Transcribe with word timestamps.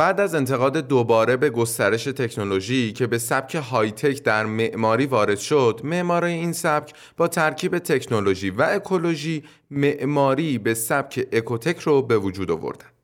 بعد 0.00 0.20
از 0.20 0.34
انتقاد 0.34 0.76
دوباره 0.76 1.36
به 1.36 1.50
گسترش 1.50 2.04
تکنولوژی 2.04 2.92
که 2.92 3.06
به 3.06 3.18
سبک 3.18 3.54
high-tech 3.54 4.22
در 4.22 4.46
معماری 4.46 5.06
وارد 5.06 5.38
شد، 5.38 5.80
معمارای 5.84 6.32
این 6.32 6.52
سبک 6.52 6.94
با 7.16 7.28
ترکیب 7.28 7.78
تکنولوژی 7.78 8.50
و 8.50 8.62
اکولوژی 8.62 9.44
معماری 9.70 10.58
به 10.58 10.74
سبک 10.74 11.28
eco-tech 11.32 11.78
رو 11.78 12.02
به 12.02 12.18
وجود 12.18 12.50
آوردن. 12.50 12.97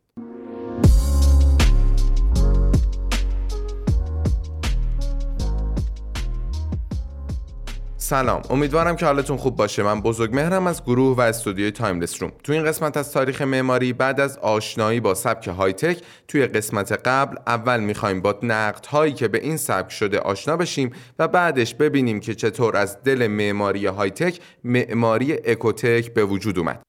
سلام. 8.04 8.42
امیدوارم 8.50 8.96
که 8.96 9.06
حالتون 9.06 9.36
خوب 9.36 9.56
باشه. 9.56 9.82
من 9.82 10.00
بزرگمهرم 10.00 10.66
از 10.66 10.82
گروه 10.82 11.16
و 11.16 11.20
استودیوی 11.20 11.70
Timeless 11.70 12.22
Room. 12.22 12.32
تو 12.42 12.52
این 12.52 12.64
قسمت 12.64 12.96
از 12.96 13.12
تاریخ 13.12 13.42
معماری 13.42 13.92
بعد 13.92 14.20
از 14.20 14.38
آشنایی 14.38 15.00
با 15.00 15.14
سبک 15.14 15.48
high-tech 15.48 16.02
توی 16.28 16.46
قسمت 16.46 16.92
قبل 16.92 17.36
اول 17.46 17.80
می‌خوایم 17.80 18.20
با 18.20 18.38
نقد 18.42 18.86
هایی 18.86 19.12
که 19.12 19.28
به 19.28 19.38
این 19.38 19.56
سبک 19.56 19.92
شده 19.92 20.18
آشنا 20.18 20.56
بشیم 20.56 20.90
و 21.18 21.28
بعدش 21.28 21.74
ببینیم 21.74 22.20
که 22.20 22.34
چطور 22.34 22.76
از 22.76 23.02
دل 23.02 23.26
معماری 23.26 23.86
های 23.86 24.10
تک 24.10 24.40
معماری 24.64 25.32
اکوتک 25.32 26.14
به 26.14 26.24
وجود 26.24 26.58
اومد. 26.58 26.82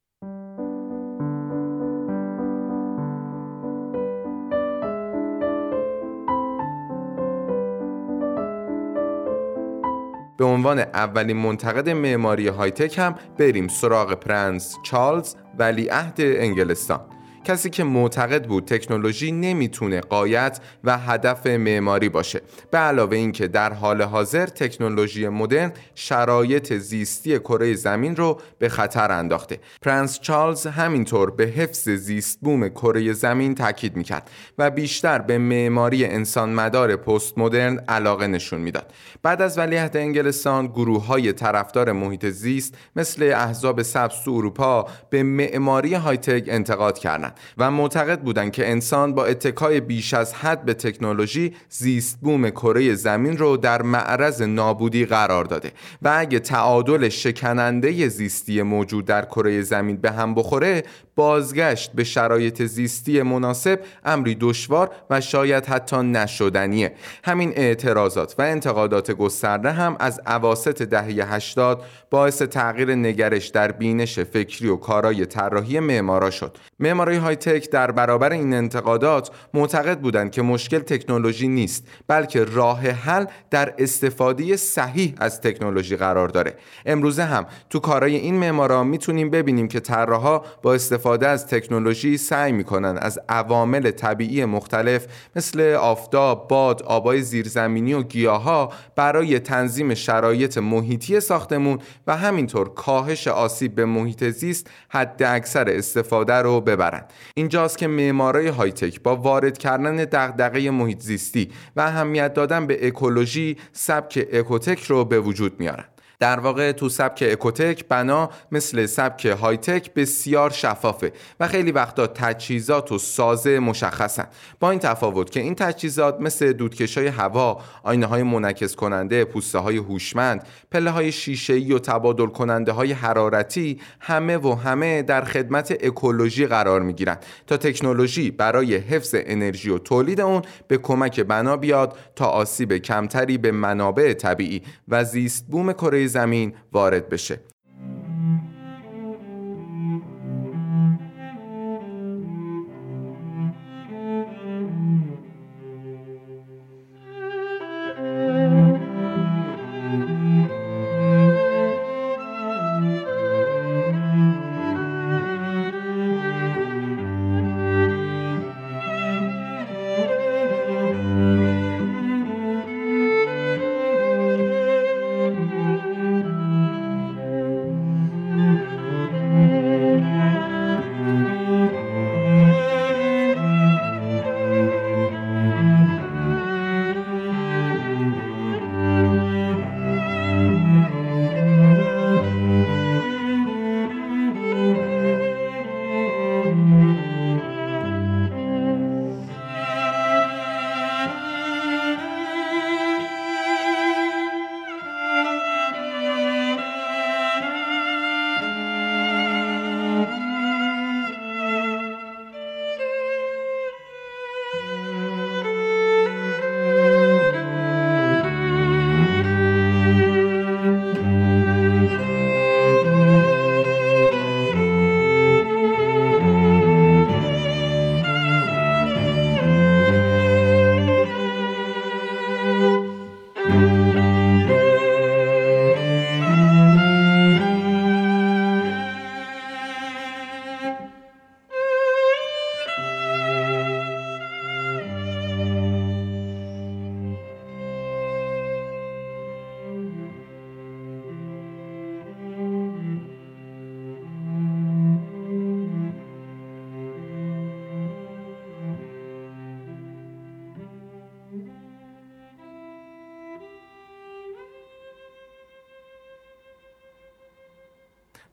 به 10.38 10.46
عنوان 10.46 10.80
اولین 10.80 11.38
منتقد 11.38 11.90
معماری 11.90 12.48
هایتک 12.48 13.00
هم 13.00 13.16
بریم 13.40 13.68
سراغ 13.68 14.14
پرنس 14.14 14.76
چارلز 14.84 15.36
ولیعهد 15.60 16.16
انگلستان. 16.18 17.15
کسی 17.46 17.70
که 17.70 17.84
معتقد 17.84 18.46
بود 18.46 18.66
تکنولوژی 18.66 19.32
نمی‌تونه 19.32 20.02
قایت 20.02 20.60
و 20.84 20.98
هدف 20.98 21.48
معماری 21.48 22.10
باشه. 22.10 22.42
به 22.72 22.78
علاوه 22.78 23.18
اینکه 23.18 23.48
در 23.48 23.74
حال 23.74 24.02
حاضر 24.02 24.46
تکنولوژی 24.46 25.28
مدرن 25.28 25.72
شرایط 25.96 26.74
زیستی 26.74 27.40
کره 27.40 27.74
زمین 27.74 28.16
رو 28.16 28.42
به 28.60 28.70
خطر 28.70 29.12
انداخته. 29.12 29.60
پرنس 29.82 30.20
چارلز 30.20 30.68
همینطور 30.68 31.32
به 31.32 31.44
حفظ 31.44 31.90
زیست 31.90 32.40
بوم 32.42 32.70
کره 32.70 33.14
زمین 33.14 33.56
تاکید 33.56 33.96
می‌کرد 33.96 34.30
و 34.58 34.72
بیشتر 34.72 35.20
به 35.20 35.38
معماری 35.38 36.06
انسان 36.06 36.54
مدار 36.54 36.96
پست 36.96 37.38
مدرن 37.38 37.78
علاقه 37.88 38.28
نشون 38.28 38.62
می‌داد. 38.62 38.94
بعد 39.24 39.42
از 39.42 39.58
ولیعهد 39.58 39.98
انگلستان 39.98 40.68
گروه 40.68 41.06
های 41.06 41.34
طرفدار 41.34 41.92
محیط 41.92 42.26
زیست 42.26 42.78
مثل 42.96 43.34
احزاب 43.36 43.82
سبز 43.82 44.16
تو 44.26 44.32
اروپا 44.32 44.88
به 45.10 45.24
معماری 45.24 45.94
هایتک 45.94 46.44
انتقاد 46.48 46.98
کردند. 47.00 47.35
و 47.58 47.72
معتقد 47.72 48.20
بودند 48.22 48.52
که 48.52 48.70
انسان 48.72 49.16
با 49.16 49.26
اتکای 49.26 49.80
بیش 49.80 50.14
از 50.14 50.34
حد 50.34 50.66
به 50.66 50.74
تکنولوژی 50.74 51.54
زیست 51.70 52.20
بوم 52.22 52.50
کره 52.50 52.96
زمین 52.96 53.38
رو 53.38 53.58
در 53.58 53.82
معرض 53.82 54.42
نابودی 54.42 55.06
قرار 55.06 55.46
داده 55.46 55.72
و 56.02 56.14
اگه 56.18 56.40
تعادل 56.40 57.10
شکننده 57.10 58.08
زیستی 58.08 58.62
موجود 58.62 59.06
در 59.06 59.26
کره 59.26 59.62
زمین 59.62 59.98
به 59.98 60.12
هم 60.12 60.36
بخوره 60.36 60.84
بازگشت 61.16 61.92
به 61.92 62.04
شرایط 62.04 62.64
زیستی 62.64 63.22
مناسب 63.22 63.80
امری 64.06 64.36
دشوار 64.36 64.92
و 65.10 65.22
شاید 65.22 65.66
حتی 65.66 65.98
نشدنیه. 65.98 66.94
همین 67.24 67.54
اعتراضات 67.56 68.36
و 68.38 68.42
انتقادات 68.42 69.12
گسترده 69.12 69.72
هم 69.72 69.96
از 70.00 70.22
عواست 70.26 70.82
دهه 70.82 71.34
80 71.34 71.84
باعث 72.10 72.42
تغییر 72.42 72.96
نگرش 72.96 73.48
در 73.48 73.72
بینش 73.72 74.20
فکری 74.20 74.68
و 74.68 74.76
کارای 74.76 75.26
طراحی 75.26 75.80
معمارا 75.80 76.30
شد. 76.30 76.58
معماری 76.80 77.16
های 77.26 77.36
تک 77.36 77.70
در 77.70 77.92
برابر 77.92 78.32
این 78.32 78.54
انتقادات 78.54 79.30
معتقد 79.54 80.00
بودند 80.00 80.32
که 80.32 80.42
مشکل 80.42 80.80
تکنولوژی 80.80 81.48
نیست 81.48 81.88
بلکه 82.08 82.44
راه 82.44 82.80
حل 82.80 83.26
در 83.50 83.74
استفاده 83.78 84.56
صحیح 84.56 85.14
از 85.18 85.42
تکنولوژی 85.42 85.96
قرار 85.96 86.28
داره. 86.28 86.54
امروزه 86.86 87.24
هم 87.24 87.46
تو 87.70 87.80
کارای 87.80 88.16
این 88.16 88.36
معمارا 88.36 88.84
می‌تونیم 88.84 89.30
ببینیم 89.30 89.68
که 89.68 89.80
طراحا 89.80 90.42
با 90.62 90.74
استفاده 90.74 91.28
از 91.28 91.48
تکنولوژی 91.48 92.18
سعی 92.18 92.52
می‌کنن 92.52 92.98
از 93.02 93.20
عوامل 93.30 93.92
طبیعی 93.92 94.46
مختلف 94.46 95.06
مثل 95.36 95.62
آفتاب، 95.74 96.48
باد، 96.48 96.84
آبای 96.84 97.22
زیرزمینی 97.22 97.94
و 97.94 98.04
گیاها 98.04 98.72
برای 98.96 99.40
تنظیم 99.40 99.94
شرایط 99.94 100.58
محیطی 100.58 101.20
ساختمون 101.20 101.80
و 102.08 102.18
همینطور 102.18 102.74
کاهش 102.74 103.28
آسیب 103.28 103.76
به 103.76 103.86
محیط 103.86 104.24
زیست 104.24 104.68
حد 104.90 105.24
اکثر 105.24 105.70
استفاده 105.70 106.34
رو 106.34 106.62
ببرند 106.62 107.14
اینجاست 107.34 107.78
که 107.78 107.88
معمارای 107.88 108.48
هایتک 108.48 109.02
با 109.02 109.16
وارد 109.16 109.58
کردن 109.58 109.96
دغدغه 109.96 110.72
محیط 110.72 111.00
زیستی 111.00 111.52
و 111.76 111.82
اهمیت 111.82 112.34
دادن 112.34 112.68
به 112.68 112.88
اکولوژی 112.88 113.58
سبک 113.72 114.28
اکوتک 114.34 114.84
رو 114.84 115.06
به 115.06 115.20
وجود 115.20 115.60
میارن. 115.60 115.86
در 116.20 116.40
واقع 116.40 116.72
تو 116.72 116.90
سبک 116.90 117.24
اکوتک 117.32 117.86
بنا 117.90 118.30
مثل 118.52 118.86
سبک 118.86 119.26
هایتک 119.26 119.94
بسیار 119.94 120.50
شفافه 120.50 121.12
و 121.40 121.48
خیلی 121.48 121.72
وقتا 121.72 122.08
تجهیزات 122.08 122.92
و 122.92 122.98
سازه 122.98 123.60
مشخصن. 123.60 124.28
با 124.60 124.72
این 124.72 124.80
تفاوت 124.80 125.30
که 125.30 125.40
این 125.40 125.56
تجهیزات 125.56 126.22
مثل 126.22 126.54
دودکش 126.54 126.98
هوا 126.98 127.62
آینه 127.84 128.06
های 128.06 128.24
منعکس 128.24 128.76
کننده 128.76 129.26
پوسته 129.26 129.60
های 129.60 129.78
هوشمند 129.78 130.48
پله 130.72 130.92
های 130.92 131.12
شیشه 131.12 131.54
ای 131.54 131.74
و 131.74 131.80
تبادل 131.80 132.26
کننده 132.26 132.72
های 132.72 132.92
حرارتی 132.92 133.80
همه 134.00 134.38
و 134.38 134.56
همه 134.56 135.02
در 135.02 135.24
خدمت 135.24 135.78
اکولوژی 135.82 136.48
قرار 136.48 136.82
می 136.82 136.94
گیرن 136.94 137.18
تا 137.48 137.58
تکنولوژی 137.58 138.32
برای 138.32 138.76
حفظ 138.76 139.16
انرژی 139.18 139.70
و 139.70 139.78
تولید 139.78 140.22
اون 140.22 140.42
به 140.68 140.78
کمک 140.78 141.20
بنا 141.20 141.58
بیاد 141.58 141.98
تا 142.16 142.26
آسیب 142.26 142.78
کمتری 142.78 143.38
به 143.38 143.52
منابع 143.52 144.14
طبیعی 144.14 144.62
و 144.88 145.04
زیست 145.04 145.46
بوم 145.48 145.74
کره 145.74 146.05
زمین 146.08 146.56
وارد 146.74 147.10
بشه. 147.10 147.40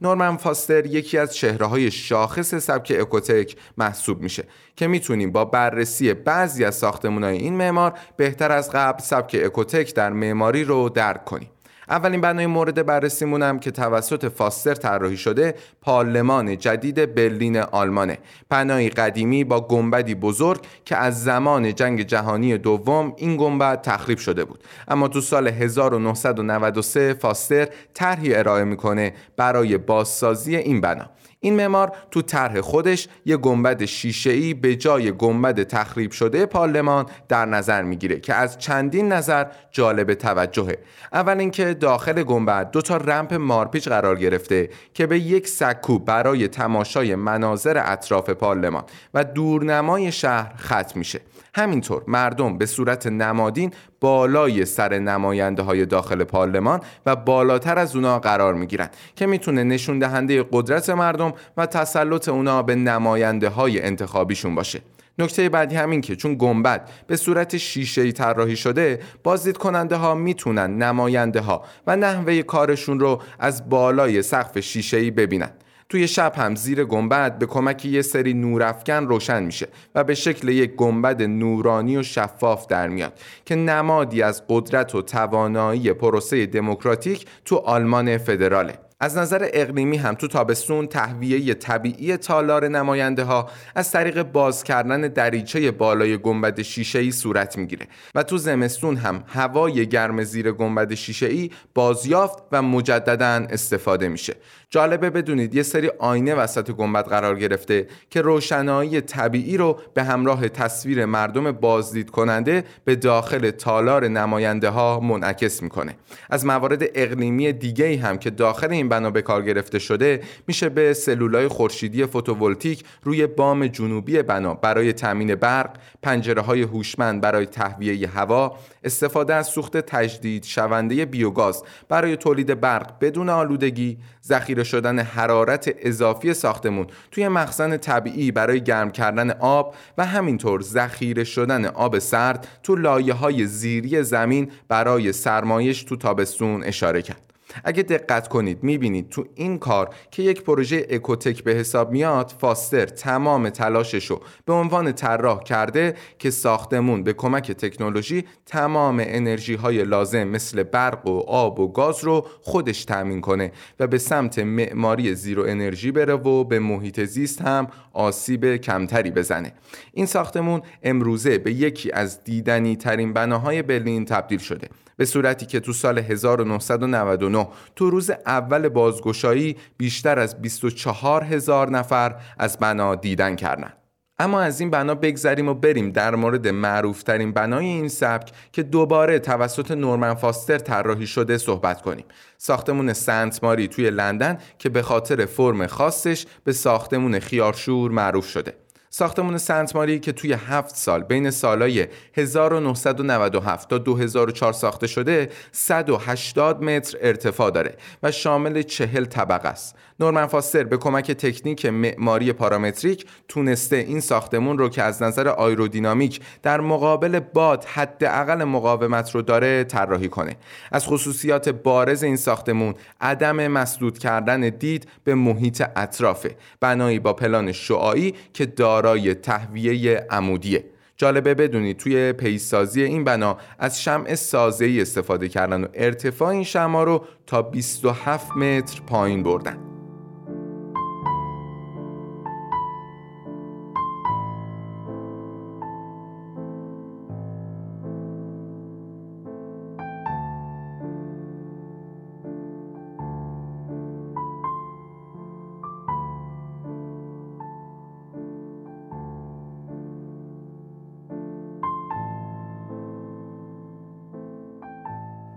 نورمن 0.02 0.36
فاستر 0.36 0.86
یکی 0.86 1.18
از 1.18 1.34
چهره 1.34 1.66
های 1.66 1.90
شاخص 1.90 2.54
سبک 2.54 2.92
اکوتک 3.00 3.56
محسوب 3.78 4.22
میشه 4.22 4.44
که 4.76 4.86
می‌تونیم 4.86 5.32
با 5.32 5.44
بررسی 5.44 6.14
بعضی 6.14 6.64
از 6.64 6.74
ساختمون 6.74 7.24
های 7.24 7.36
این 7.36 7.54
معمار 7.54 7.98
بهتر 8.16 8.52
از 8.52 8.70
قبل 8.70 9.02
سبک 9.02 9.40
اکوتک 9.44 9.94
در 9.94 10.10
معماری 10.12 10.64
رو 10.64 10.88
درک 10.88 11.24
کنیم. 11.24 11.50
اولین 11.92 12.20
بنای 12.20 12.46
مورد 12.46 12.86
بررسیمونم 12.86 13.58
که 13.58 13.70
توسط 13.70 14.32
فاستر 14.32 14.74
طراحی 14.74 15.16
شده 15.16 15.54
پارلمان 15.80 16.58
جدید 16.58 17.14
برلین 17.14 17.56
آلمانه 17.56 18.18
بنایی 18.48 18.88
قدیمی 18.88 19.44
با 19.44 19.60
گنبدی 19.60 20.14
بزرگ 20.14 20.60
که 20.84 20.96
از 20.96 21.24
زمان 21.24 21.74
جنگ 21.74 22.02
جهانی 22.02 22.58
دوم 22.58 23.12
این 23.16 23.36
گنبد 23.36 23.80
تخریب 23.80 24.18
شده 24.18 24.44
بود. 24.44 24.64
اما 24.88 25.08
تو 25.08 25.20
سال 25.20 25.48
1993 25.48 27.14
فاستر 27.14 27.68
طرحی 27.94 28.34
ارائه 28.34 28.64
می‌کنه 28.64 29.12
برای 29.36 29.78
بازسازی 29.78 30.56
این 30.56 30.80
بنا. 30.80 31.10
این 31.44 31.56
معمار 31.56 31.92
تو 32.10 32.22
طرح 32.22 32.60
خودش 32.60 33.08
یه 33.24 33.36
گنبد 33.36 33.84
شیشه‌ای 33.84 34.54
به 34.54 34.76
جای 34.76 35.12
گنبد 35.12 35.62
تخریب 35.62 36.10
شده 36.10 36.46
پارلمان 36.46 37.06
در 37.28 37.46
نظر 37.46 37.82
می‌گیره 37.82 38.20
که 38.20 38.34
از 38.34 38.58
چندین 38.58 39.12
نظر 39.12 39.46
جالب 39.70 40.14
توجهه. 40.14 40.78
اول 41.12 41.38
اینکه 41.38 41.74
داخل 41.74 42.22
گنبد 42.22 42.70
دو 42.70 42.82
تا 42.82 42.96
رمپ 42.96 43.34
مارپیچ 43.34 43.88
قرار 43.88 44.16
گرفته 44.16 44.70
که 44.94 45.06
به 45.06 45.18
یک 45.18 45.48
سکو 45.48 45.98
برای 45.98 46.48
تماشای 46.48 47.14
مناظر 47.14 47.82
اطراف 47.84 48.30
پارلمان 48.30 48.84
و 49.14 49.24
دورنمای 49.24 50.12
شهر 50.12 50.52
ختم 50.56 50.98
میشه. 50.98 51.20
همینطور 51.54 52.02
مردم 52.06 52.58
به 52.58 52.66
صورت 52.66 53.06
نمادین 53.06 53.72
بالای 54.00 54.64
سر 54.64 54.98
نماینده 54.98 55.62
های 55.62 55.86
داخل 55.86 56.24
پارلمان 56.24 56.80
و 57.06 57.16
بالاتر 57.16 57.78
از 57.78 57.96
اونا 57.96 58.18
قرار 58.18 58.54
می 58.54 58.66
گیرن 58.66 58.88
که 59.16 59.26
می‌تونه 59.26 59.64
نشون 59.64 59.98
دهنده 59.98 60.44
قدرت 60.52 60.90
مردم 60.90 61.31
و 61.56 61.66
تسلط 61.66 62.28
اونا 62.28 62.62
به 62.62 62.74
نماینده 62.74 63.48
های 63.48 63.82
انتخابیشون 63.82 64.54
باشه. 64.54 64.80
نکته 65.18 65.48
بعدی 65.48 65.76
همین 65.76 66.00
که 66.00 66.16
چون 66.16 66.34
گنبد 66.38 66.90
به 67.06 67.16
صورت 67.16 67.56
شیشه 67.56 68.12
طراحی 68.12 68.56
شده 68.56 69.00
بازدید 69.22 69.56
کننده 69.56 69.96
ها 69.96 70.14
می‌تونن 70.14 70.82
نماینده 70.82 71.40
ها 71.40 71.64
و 71.86 71.96
نحوه 71.96 72.42
کارشون 72.42 73.00
رو 73.00 73.22
از 73.38 73.68
بالای 73.68 74.22
سقف 74.22 74.58
شیشه 74.58 74.96
ای 74.96 75.10
ببینن. 75.10 75.50
توی 75.88 76.08
شب 76.08 76.32
هم 76.36 76.54
زیر 76.54 76.84
گنبد 76.84 77.38
به 77.38 77.46
کمک 77.46 77.84
یه 77.84 78.02
سری 78.02 78.34
نورافکن 78.34 79.06
روشن 79.06 79.42
میشه 79.42 79.68
و 79.94 80.04
به 80.04 80.14
شکل 80.14 80.48
یک 80.48 80.74
گنبد 80.74 81.22
نورانی 81.22 81.96
و 81.96 82.02
شفاف 82.02 82.66
در 82.66 82.88
میاد 82.88 83.12
که 83.44 83.54
نمادی 83.54 84.22
از 84.22 84.42
قدرت 84.48 84.94
و 84.94 85.02
توانایی 85.02 85.92
پروسه 85.92 86.46
دموکراتیک 86.46 87.26
تو 87.44 87.56
آلمان 87.56 88.18
فدراله. 88.18 88.78
از 89.02 89.16
نظر 89.16 89.48
اقلیمی 89.52 89.96
هم 89.96 90.14
تو 90.14 90.28
تابستون 90.28 90.86
تهویه 90.86 91.54
طبیعی 91.54 92.16
تالار 92.16 92.68
نماینده 92.68 93.24
ها 93.24 93.50
از 93.74 93.92
طریق 93.92 94.22
باز 94.22 94.64
کردن 94.64 95.00
دریچه 95.00 95.70
بالای 95.70 96.18
گنبد 96.18 96.62
شیشه 96.62 96.98
ای 96.98 97.10
صورت 97.10 97.58
می‌گیره 97.58 97.86
و 98.14 98.22
تو 98.22 98.38
زمستون 98.38 98.96
هم 98.96 99.24
هوای 99.26 99.86
گرم 99.86 100.24
زیر 100.24 100.52
گنبد 100.52 100.94
شیشه 100.94 101.26
ای 101.26 101.50
بازیافت 101.74 102.42
و 102.52 102.62
مجددا 102.62 103.46
استفاده 103.50 104.08
میشه. 104.08 104.34
جالبه 104.72 105.10
بدونید 105.10 105.54
یه 105.54 105.62
سری 105.62 105.90
آینه 105.98 106.34
وسط 106.34 106.70
گنبد 106.70 107.04
قرار 107.08 107.38
گرفته 107.38 107.86
که 108.10 108.22
روشنایی 108.22 109.00
طبیعی 109.00 109.56
رو 109.56 109.80
به 109.94 110.02
همراه 110.02 110.48
تصویر 110.48 111.04
مردم 111.04 111.52
بازدید 111.52 112.10
کننده 112.10 112.64
به 112.84 112.96
داخل 112.96 113.50
تالار 113.50 114.08
نماینده 114.08 114.68
ها 114.68 115.00
منعکس 115.00 115.62
می‌کنه. 115.62 115.94
از 116.30 116.46
موارد 116.46 116.82
اقلیمی 116.94 117.52
دیگه 117.52 117.98
هم 117.98 118.18
که 118.18 118.30
داخل 118.30 118.70
این 118.70 118.88
بنا 118.88 119.10
به 119.10 119.22
کار 119.22 119.42
گرفته 119.42 119.78
شده 119.78 120.22
میشه 120.46 120.68
به 120.68 120.92
سلولای 120.92 121.48
خورشیدی 121.48 122.06
فوتوولتیک 122.06 122.84
روی 123.02 123.26
بام 123.26 123.66
جنوبی 123.66 124.22
بنا 124.22 124.54
برای 124.54 124.92
تامین 124.92 125.34
برق 125.34 125.70
پنجره 126.02 126.42
های 126.42 126.62
هوشمند 126.62 127.20
برای 127.20 127.46
تهویه 127.46 128.08
هوا 128.08 128.56
استفاده 128.84 129.34
از 129.34 129.46
سوخت 129.46 129.76
تجدید 129.76 130.44
شونده 130.44 131.04
بیوگاز 131.04 131.62
برای 131.88 132.16
تولید 132.16 132.60
برق 132.60 132.92
بدون 133.00 133.28
آلودگی 133.28 133.98
ذخیره 134.26 134.61
شدن 134.64 134.98
حرارت 134.98 135.74
اضافی 135.78 136.34
ساختمون 136.34 136.86
توی 137.10 137.28
مخزن 137.28 137.76
طبیعی 137.76 138.30
برای 138.30 138.60
گرم 138.60 138.90
کردن 138.90 139.30
آب 139.30 139.74
و 139.98 140.06
همینطور 140.06 140.60
ذخیره 140.60 141.24
شدن 141.24 141.64
آب 141.64 141.98
سرد 141.98 142.48
تو 142.62 142.76
لایه 142.76 143.14
های 143.14 143.46
زیری 143.46 144.02
زمین 144.02 144.50
برای 144.68 145.12
سرمایش 145.12 145.82
تو 145.82 145.96
تابستون 145.96 146.64
اشاره 146.64 147.02
کرد. 147.02 147.31
اگه 147.64 147.82
دقت 147.82 148.28
کنید 148.28 148.62
می‌بینید 148.62 149.08
تو 149.08 149.24
این 149.34 149.58
کار 149.58 149.94
که 150.10 150.22
یک 150.22 150.42
پروژه 150.42 150.86
اکوتک 150.90 151.44
به 151.44 151.52
حساب 151.52 151.90
میاد 151.90 152.34
فاستر 152.38 152.86
تمام 152.86 153.48
تلاشش 153.48 154.06
رو 154.06 154.20
به 154.44 154.52
عنوان 154.52 154.92
طراح 154.92 155.42
کرده 155.42 155.94
که 156.18 156.30
ساختمون 156.30 157.02
به 157.02 157.12
کمک 157.12 157.52
تکنولوژی 157.52 158.24
تمام 158.46 159.02
انرژی 159.06 159.54
های 159.54 159.84
لازم 159.84 160.24
مثل 160.24 160.62
برق 160.62 161.06
و 161.06 161.18
آب 161.18 161.60
و 161.60 161.72
گاز 161.72 162.04
رو 162.04 162.26
خودش 162.42 162.84
تأمین 162.84 163.20
کنه 163.20 163.52
و 163.80 163.86
به 163.86 163.98
سمت 163.98 164.38
معماری 164.38 165.14
زیرو 165.14 165.44
انرژی 165.46 165.92
بره 165.92 166.14
و 166.14 166.44
به 166.44 166.58
محیط 166.58 167.00
زیست 167.00 167.42
هم 167.42 167.68
آسیب 167.92 168.56
کمتری 168.56 169.10
بزنه. 169.10 169.52
این 169.92 170.06
ساختمون 170.06 170.62
امروزه 170.82 171.38
به 171.38 171.52
یکی 171.52 171.92
از 171.92 172.24
دیدنی 172.24 172.76
ترین 172.76 173.12
بناهای 173.12 173.62
برلین 173.62 174.04
تبدیل 174.04 174.38
شده. 174.38 174.68
به 175.02 175.06
صورتی 175.06 175.46
که 175.46 175.60
تو 175.60 175.72
سال 175.72 175.98
1999 175.98 177.48
تو 177.76 177.90
روز 177.90 178.10
اول 178.10 178.68
بازگشایی 178.68 179.56
بیشتر 179.76 180.18
از 180.18 180.42
24 180.42 181.24
هزار 181.24 181.70
نفر 181.70 182.14
از 182.38 182.58
بنا 182.58 182.94
دیدن 182.94 183.36
کردند. 183.36 183.76
اما 184.18 184.40
از 184.40 184.60
این 184.60 184.70
بنا 184.70 184.94
بگذریم 184.94 185.48
و 185.48 185.54
بریم 185.54 185.90
در 185.90 186.14
مورد 186.14 186.48
معروفترین 186.48 187.32
بنای 187.32 187.66
این 187.66 187.88
سبک 187.88 188.32
که 188.52 188.62
دوباره 188.62 189.18
توسط 189.18 189.70
نورمن 189.70 190.14
فاستر 190.14 190.58
طراحی 190.58 191.06
شده 191.06 191.38
صحبت 191.38 191.82
کنیم 191.82 192.04
ساختمون 192.38 192.92
سنت 192.92 193.44
ماری 193.44 193.68
توی 193.68 193.90
لندن 193.90 194.38
که 194.58 194.68
به 194.68 194.82
خاطر 194.82 195.26
فرم 195.26 195.66
خاصش 195.66 196.26
به 196.44 196.52
ساختمون 196.52 197.18
خیارشور 197.18 197.90
معروف 197.90 198.28
شده 198.28 198.61
ساختمون 198.94 199.38
سنت 199.38 199.76
ماری 199.76 199.98
که 199.98 200.12
توی 200.12 200.32
هفت 200.32 200.76
سال 200.76 201.02
بین 201.02 201.30
سالهای 201.30 201.86
1997 202.14 203.68
تا 203.68 203.78
2004 203.78 204.52
ساخته 204.52 204.86
شده 204.86 205.28
180 205.52 206.62
متر 206.62 206.98
ارتفاع 207.00 207.50
داره 207.50 207.76
و 208.02 208.10
شامل 208.10 208.62
چهل 208.62 209.04
طبقه 209.04 209.48
است. 209.48 209.76
نورمن 210.00 210.26
فاستر 210.26 210.64
به 210.64 210.76
کمک 210.76 211.10
تکنیک 211.10 211.66
معماری 211.66 212.32
پارامتریک 212.32 213.06
تونسته 213.28 213.76
این 213.76 214.00
ساختمون 214.00 214.58
رو 214.58 214.68
که 214.68 214.82
از 214.82 215.02
نظر 215.02 215.28
آیرودینامیک 215.28 216.20
در 216.42 216.60
مقابل 216.60 217.20
باد 217.20 217.64
حداقل 217.64 218.44
مقاومت 218.44 219.10
رو 219.10 219.22
داره 219.22 219.64
طراحی 219.64 220.08
کنه. 220.08 220.36
از 220.72 220.86
خصوصیات 220.86 221.48
بارز 221.48 222.02
این 222.02 222.16
ساختمون 222.16 222.74
عدم 223.00 223.48
مسدود 223.48 223.98
کردن 223.98 224.40
دید 224.40 224.88
به 225.04 225.14
محیط 225.14 225.62
اطرافه. 225.76 226.36
بنایی 226.60 226.98
با 226.98 227.12
پلان 227.12 227.52
شعاعی 227.52 228.14
که 228.32 228.46
دار 228.46 228.81
دارای 228.82 229.14
تهویه 229.14 230.06
عمودیه. 230.10 230.64
جالبه 230.96 231.34
بدونید 231.34 231.76
توی 231.76 232.12
پیسازی 232.12 232.82
این 232.82 233.04
بنا 233.04 233.38
از 233.58 233.82
شمع 233.82 234.14
سازه 234.14 234.78
استفاده 234.80 235.28
کردن 235.28 235.64
و 235.64 235.66
ارتفاع 235.74 236.28
این 236.28 236.44
شمع 236.44 236.84
رو 236.84 237.04
تا 237.26 237.42
27 237.42 238.36
متر 238.36 238.80
پایین 238.86 239.22
بردن. 239.22 239.71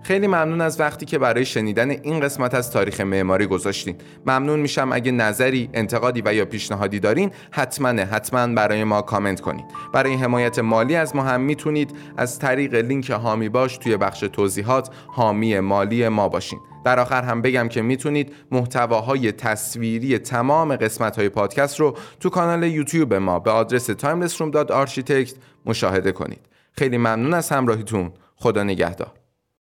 خیلی 0.05 0.27
ممنون 0.27 0.61
از 0.61 0.79
وقتی 0.79 1.05
که 1.05 1.19
برای 1.19 1.45
شنیدن 1.45 1.89
این 1.89 2.19
قسمت 2.19 2.53
از 2.53 2.71
تاریخ 2.71 3.01
معماری 3.01 3.45
گذاشتین. 3.45 3.95
ممنون 4.25 4.59
میشم 4.59 4.89
اگه 4.91 5.11
نظری 5.11 5.69
انتقادی 5.73 6.21
و 6.25 6.33
یا 6.33 6.45
پیشنهادی 6.45 6.99
دارین 6.99 7.31
حتما 7.51 7.87
حتما 7.87 8.47
برای 8.47 8.83
ما 8.83 9.01
کامنت 9.01 9.41
کنید 9.41 9.65
برای 9.93 10.13
حمایت 10.13 10.59
مالی 10.59 10.95
از 10.95 11.15
ما 11.15 11.23
هم 11.23 11.41
می‌تونید 11.41 11.91
از 12.17 12.39
طریق 12.39 12.75
لینک 12.75 13.09
هامی 13.09 13.49
باش 13.49 13.77
توی 13.77 13.97
بخش 13.97 14.19
توضیحات 14.19 14.89
حامی 15.07 15.59
مالی 15.59 16.09
ما 16.09 16.29
باشین. 16.29 16.59
در 16.85 16.99
آخر 16.99 17.23
هم 17.23 17.41
بگم 17.41 17.67
که 17.67 17.81
می‌تونید 17.81 18.33
محتواهای 18.51 19.31
تصویری 19.31 20.17
تمام 20.17 20.75
قسمت 20.75 21.15
های 21.15 21.29
پادکست 21.29 21.79
رو 21.79 21.97
تو 22.19 22.29
کانال 22.29 22.63
یوتیوب 22.63 23.13
ما 23.13 23.39
به 23.39 23.51
آدرس 23.51 23.91
timelessroom.architect 23.91 25.33
مشاهده 25.65 26.11
کنید. 26.11 26.41
خیلی 26.71 26.97
ممنون 26.97 27.33
از 27.33 27.49
همراهیتون. 27.49 28.11
خدا 28.35 28.63
نگهدار. 28.63 29.24